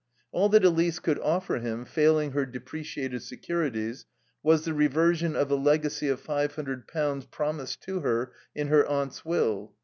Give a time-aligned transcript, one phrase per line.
[0.31, 4.07] All that Elise could offer him, failing her depreciated securities,
[4.41, 8.83] was the reversion of a legacy of five hundred pounds promised to her in her
[8.87, 9.75] aunt's will.